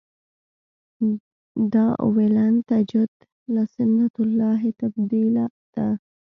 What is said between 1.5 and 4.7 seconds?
دا ولن تجد لسنة الله